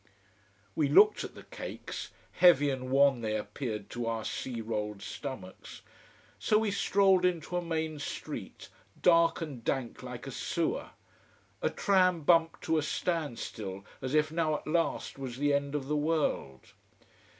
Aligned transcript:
We 0.75 0.89
looked 0.89 1.23
at 1.23 1.35
the 1.35 1.43
cakes 1.43 2.09
heavy 2.31 2.71
and 2.71 2.89
wan 2.89 3.21
they 3.21 3.35
appeared 3.37 3.87
to 3.91 4.07
our 4.07 4.25
sea 4.25 4.59
rolled 4.59 5.03
stomachs. 5.03 5.83
So 6.39 6.57
we 6.57 6.71
strolled 6.71 7.23
into 7.23 7.55
a 7.55 7.61
main 7.61 7.99
street, 7.99 8.69
dark 8.99 9.41
and 9.41 9.63
dank 9.63 10.01
like 10.01 10.25
a 10.25 10.31
sewer. 10.31 10.89
A 11.61 11.69
tram 11.69 12.21
bumped 12.21 12.63
to 12.63 12.79
a 12.79 12.81
standstill, 12.81 13.85
as 14.01 14.15
if 14.15 14.31
now 14.31 14.55
at 14.55 14.65
last 14.65 15.19
was 15.19 15.37
the 15.37 15.53
end 15.53 15.75
of 15.75 15.87
the 15.87 15.95
world. 15.95 16.73